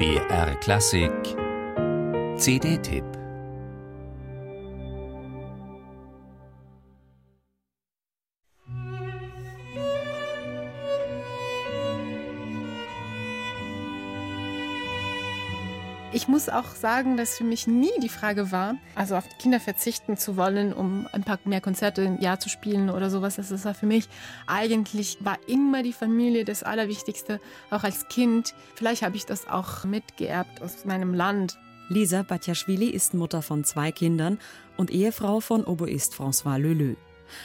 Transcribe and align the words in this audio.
BR 0.00 0.54
Klassik. 0.62 1.36
CD-Tipp 2.38 3.19
Ich 16.12 16.26
muss 16.26 16.48
auch 16.48 16.74
sagen, 16.74 17.16
dass 17.16 17.38
für 17.38 17.44
mich 17.44 17.68
nie 17.68 17.92
die 18.02 18.08
Frage 18.08 18.50
war, 18.50 18.74
also 18.96 19.14
auf 19.14 19.24
Kinder 19.38 19.60
verzichten 19.60 20.16
zu 20.16 20.36
wollen, 20.36 20.72
um 20.72 21.06
ein 21.12 21.22
paar 21.22 21.38
mehr 21.44 21.60
Konzerte 21.60 22.02
im 22.02 22.20
Jahr 22.20 22.40
zu 22.40 22.48
spielen 22.48 22.90
oder 22.90 23.10
sowas. 23.10 23.36
Das 23.36 23.52
ist 23.52 23.68
für 23.76 23.86
mich 23.86 24.08
eigentlich 24.48 25.18
war 25.20 25.38
immer 25.46 25.84
die 25.84 25.92
Familie 25.92 26.44
das 26.44 26.64
Allerwichtigste, 26.64 27.40
auch 27.70 27.84
als 27.84 28.08
Kind. 28.08 28.54
Vielleicht 28.74 29.02
habe 29.02 29.14
ich 29.16 29.24
das 29.24 29.46
auch 29.46 29.84
mitgeerbt 29.84 30.60
aus 30.62 30.84
meinem 30.84 31.14
Land. 31.14 31.58
Lisa 31.88 32.22
Batjaschwili 32.22 32.88
ist 32.88 33.14
Mutter 33.14 33.40
von 33.40 33.62
zwei 33.62 33.92
Kindern 33.92 34.40
und 34.76 34.90
Ehefrau 34.90 35.38
von 35.38 35.64
Oboist 35.64 36.14
François 36.14 36.58
Leleu. 36.58 36.96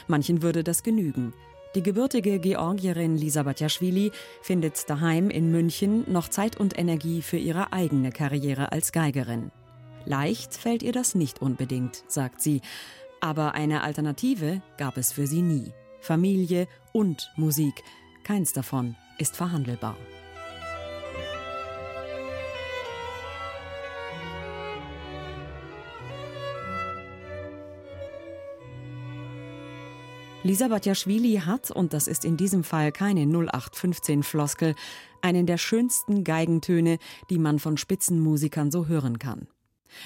Manchen 0.08 0.42
würde 0.42 0.64
das 0.64 0.82
genügen. 0.82 1.34
Die 1.76 1.84
gebürtige 1.84 2.40
Georgierin 2.40 3.18
Lisa 3.18 3.44
Batjaschwili 3.44 4.14
findet 4.42 4.90
daheim 4.90 5.30
in 5.30 5.52
München 5.52 6.10
noch 6.10 6.30
Zeit 6.30 6.58
und 6.58 6.80
Energie 6.80 7.22
für 7.22 7.36
ihre 7.36 7.74
eigene 7.74 8.14
Karriere 8.14 8.72
als 8.72 8.94
Geigerin. 8.94 9.52
Leicht 10.06 10.54
fällt 10.54 10.84
ihr 10.84 10.94
das 10.94 11.16
nicht 11.16 11.42
unbedingt, 11.42 12.06
sagt 12.08 12.40
sie. 12.40 12.62
Aber 13.20 13.56
eine 13.56 13.84
Alternative 13.84 14.62
gab 14.78 14.96
es 14.96 15.12
für 15.12 15.28
sie 15.28 15.42
nie. 15.42 15.74
Familie 16.00 16.70
und 16.94 17.30
Musik. 17.36 17.84
Keins 18.24 18.54
davon 18.54 18.96
ist 19.18 19.36
verhandelbar. 19.36 19.98
Lisa 30.46 30.68
Batjaschwili 30.68 31.38
hat, 31.44 31.72
und 31.72 31.92
das 31.92 32.08
ist 32.08 32.24
in 32.24 32.38
diesem 32.38 32.64
Fall 32.64 32.92
keine 32.92 33.22
0815-Floskel, 33.22 34.76
einen 35.24 35.48
der 35.48 35.58
schönsten 35.58 36.24
Geigentöne, 36.24 37.00
die 37.32 37.40
man 37.40 37.58
von 37.58 37.78
Spitzenmusikern 37.78 38.70
so 38.70 38.86
hören 38.86 39.18
kann. 39.18 39.48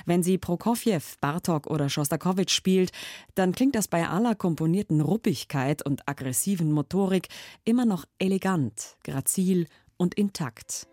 Wenn 0.06 0.24
sie 0.24 0.38
Prokofjew, 0.38 1.02
Bartok 1.20 1.68
oder 1.68 1.90
Schostakowitsch 1.90 2.54
spielt, 2.54 2.92
dann 3.36 3.52
klingt 3.52 3.76
das 3.76 3.90
bei 3.90 4.08
aller 4.08 4.34
komponierten 4.34 5.02
Ruppigkeit 5.02 5.86
und 5.86 6.08
aggressiven 6.08 6.72
Motorik 6.72 7.28
immer 7.66 7.84
noch 7.84 8.06
elegant, 8.18 8.96
grazil 9.04 9.68
und 9.98 10.14
intakt. 10.14 10.88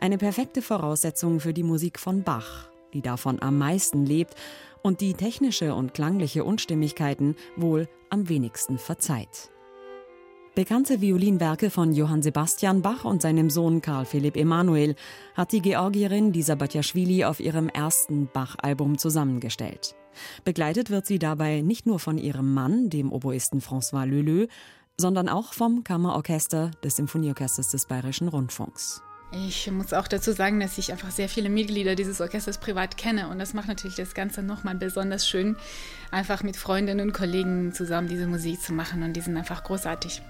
Eine 0.00 0.16
perfekte 0.16 0.62
Voraussetzung 0.62 1.40
für 1.40 1.52
die 1.52 1.62
Musik 1.62 1.98
von 1.98 2.22
Bach, 2.22 2.70
die 2.94 3.02
davon 3.02 3.42
am 3.42 3.58
meisten 3.58 4.06
lebt 4.06 4.34
und 4.82 5.00
die 5.00 5.14
technische 5.14 5.74
und 5.74 5.94
klangliche 5.94 6.44
Unstimmigkeiten 6.44 7.36
wohl 7.56 7.88
am 8.10 8.28
wenigsten 8.28 8.78
verzeiht. 8.78 9.50
Bekannte 10.54 11.00
Violinwerke 11.00 11.70
von 11.70 11.92
Johann 11.92 12.20
Sebastian 12.20 12.82
Bach 12.82 13.04
und 13.04 13.22
seinem 13.22 13.48
Sohn 13.48 13.80
Karl 13.80 14.04
Philipp 14.04 14.36
Emanuel 14.36 14.96
hat 15.36 15.52
die 15.52 15.62
Georgierin 15.62 16.32
Lisa 16.32 16.56
Batjaschwili 16.56 17.24
auf 17.24 17.38
ihrem 17.38 17.68
ersten 17.68 18.28
Bach-Album 18.32 18.98
zusammengestellt. 18.98 19.94
Begleitet 20.44 20.90
wird 20.90 21.06
sie 21.06 21.20
dabei 21.20 21.60
nicht 21.60 21.86
nur 21.86 22.00
von 22.00 22.18
ihrem 22.18 22.54
Mann, 22.54 22.90
dem 22.90 23.12
Oboisten 23.12 23.60
François 23.60 24.04
Leleu, 24.04 24.48
sondern 24.96 25.28
auch 25.28 25.52
vom 25.52 25.84
Kammerorchester 25.84 26.72
des 26.82 26.96
Symphonieorchesters 26.96 27.70
des 27.70 27.86
Bayerischen 27.86 28.26
Rundfunks. 28.26 29.00
Ich 29.30 29.70
muss 29.70 29.92
auch 29.92 30.08
dazu 30.08 30.32
sagen, 30.32 30.58
dass 30.58 30.78
ich 30.78 30.90
einfach 30.90 31.10
sehr 31.10 31.28
viele 31.28 31.50
Mitglieder 31.50 31.94
dieses 31.94 32.20
Orchesters 32.20 32.58
privat 32.58 32.96
kenne 32.96 33.28
und 33.28 33.38
das 33.38 33.52
macht 33.52 33.68
natürlich 33.68 33.96
das 33.96 34.14
Ganze 34.14 34.42
nochmal 34.42 34.74
besonders 34.74 35.28
schön, 35.28 35.56
einfach 36.10 36.42
mit 36.42 36.56
Freundinnen 36.56 37.08
und 37.08 37.12
Kollegen 37.12 37.72
zusammen 37.74 38.08
diese 38.08 38.26
Musik 38.26 38.60
zu 38.60 38.72
machen 38.72 39.02
und 39.02 39.12
die 39.12 39.20
sind 39.20 39.36
einfach 39.36 39.64
großartig. 39.64 40.22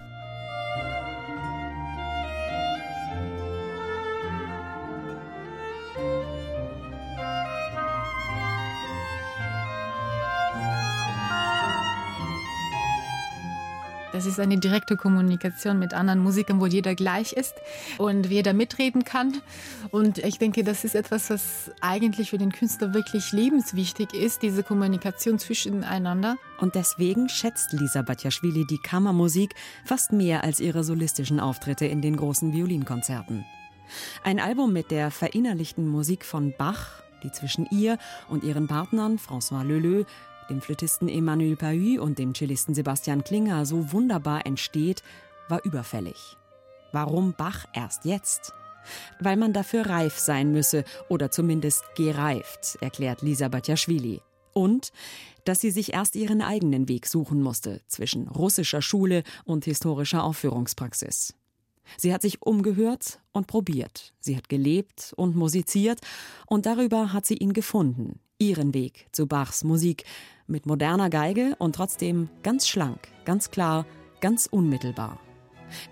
Das 14.12 14.24
ist 14.24 14.40
eine 14.40 14.58
direkte 14.58 14.96
Kommunikation 14.96 15.78
mit 15.78 15.92
anderen 15.92 16.20
Musikern, 16.20 16.60
wo 16.60 16.66
jeder 16.66 16.94
gleich 16.94 17.32
ist 17.32 17.54
und 17.98 18.26
jeder 18.26 18.54
mitreden 18.54 19.04
kann. 19.04 19.40
Und 19.90 20.18
ich 20.18 20.38
denke, 20.38 20.64
das 20.64 20.84
ist 20.84 20.94
etwas, 20.94 21.30
was 21.30 21.70
eigentlich 21.80 22.30
für 22.30 22.38
den 22.38 22.52
Künstler 22.52 22.94
wirklich 22.94 23.32
lebenswichtig 23.32 24.14
ist, 24.14 24.42
diese 24.42 24.62
Kommunikation 24.62 25.38
zwischeneinander. 25.38 26.36
Und 26.60 26.74
deswegen 26.74 27.28
schätzt 27.28 27.72
Lisa 27.72 28.02
Batjaschwili 28.02 28.66
die 28.66 28.78
Kammermusik 28.78 29.54
fast 29.84 30.12
mehr 30.12 30.42
als 30.42 30.60
ihre 30.60 30.84
solistischen 30.84 31.38
Auftritte 31.38 31.86
in 31.86 32.00
den 32.00 32.16
großen 32.16 32.52
Violinkonzerten. 32.52 33.44
Ein 34.24 34.40
Album 34.40 34.72
mit 34.72 34.90
der 34.90 35.10
verinnerlichten 35.10 35.86
Musik 35.86 36.24
von 36.24 36.54
Bach, 36.56 37.02
die 37.22 37.32
zwischen 37.32 37.66
ihr 37.70 37.98
und 38.28 38.44
ihren 38.44 38.68
Partnern 38.68 39.18
François 39.18 39.64
Leleu 39.64 40.04
dem 40.48 40.60
Flötisten 40.60 41.08
Emmanuel 41.08 41.56
Pahu 41.56 42.00
und 42.00 42.18
dem 42.18 42.34
Cellisten 42.34 42.74
Sebastian 42.74 43.24
Klinger 43.24 43.66
so 43.66 43.92
wunderbar 43.92 44.46
entsteht, 44.46 45.02
war 45.48 45.64
überfällig. 45.64 46.36
Warum 46.92 47.34
Bach 47.36 47.66
erst 47.74 48.04
jetzt? 48.04 48.52
Weil 49.20 49.36
man 49.36 49.52
dafür 49.52 49.86
reif 49.86 50.18
sein 50.18 50.52
müsse 50.52 50.84
oder 51.08 51.30
zumindest 51.30 51.84
gereift, 51.96 52.78
erklärt 52.80 53.22
Lisa 53.22 53.48
Batjaschwili. 53.48 54.20
Und 54.54 54.92
dass 55.44 55.60
sie 55.60 55.70
sich 55.70 55.92
erst 55.92 56.16
ihren 56.16 56.42
eigenen 56.42 56.88
Weg 56.88 57.06
suchen 57.06 57.42
musste 57.42 57.80
zwischen 57.86 58.28
russischer 58.28 58.82
Schule 58.82 59.22
und 59.44 59.64
historischer 59.64 60.24
Aufführungspraxis. 60.24 61.34
Sie 61.96 62.12
hat 62.12 62.22
sich 62.22 62.42
umgehört 62.42 63.20
und 63.32 63.46
probiert. 63.46 64.12
Sie 64.20 64.36
hat 64.36 64.48
gelebt 64.48 65.14
und 65.16 65.36
musiziert 65.36 66.00
und 66.46 66.66
darüber 66.66 67.12
hat 67.12 67.24
sie 67.24 67.36
ihn 67.36 67.52
gefunden, 67.52 68.20
ihren 68.38 68.74
Weg 68.74 69.06
zu 69.12 69.26
Bachs 69.26 69.64
Musik, 69.64 70.04
mit 70.48 70.66
moderner 70.66 71.10
Geige 71.10 71.54
und 71.58 71.74
trotzdem 71.74 72.28
ganz 72.42 72.66
schlank, 72.66 73.08
ganz 73.24 73.50
klar, 73.50 73.86
ganz 74.20 74.46
unmittelbar. 74.46 75.20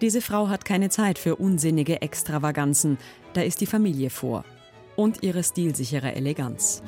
Diese 0.00 0.20
Frau 0.20 0.48
hat 0.48 0.64
keine 0.64 0.88
Zeit 0.88 1.18
für 1.18 1.36
unsinnige 1.36 2.02
Extravaganzen, 2.02 2.98
da 3.34 3.42
ist 3.42 3.60
die 3.60 3.66
Familie 3.66 4.10
vor 4.10 4.44
und 4.96 5.22
ihre 5.22 5.44
stilsichere 5.44 6.14
Eleganz. 6.14 6.82